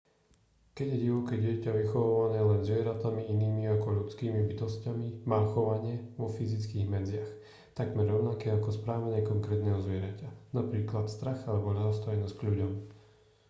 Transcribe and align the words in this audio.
keď 0.75 0.87
je 0.97 0.97
divoké 1.05 1.35
dieťa 1.45 1.71
vychovávané 1.79 2.39
len 2.49 2.61
zvieratami 2.67 3.21
inými 3.33 3.63
ako 3.77 3.87
ľudskými 4.01 4.41
bytosťami 4.49 5.07
má 5.31 5.39
chovanie 5.53 5.95
vo 6.19 6.25
fyzických 6.37 6.89
medziach 6.95 7.29
takmer 7.79 8.05
rovnaké 8.13 8.47
ako 8.53 8.69
správanie 8.79 9.21
konkrétneho 9.31 9.77
zvieraťa 9.85 10.29
napríklad 10.59 11.05
strach 11.15 11.41
alebo 11.49 11.67
ľahostajnosť 11.77 12.33
k 12.35 12.45
ľuďom 12.49 12.71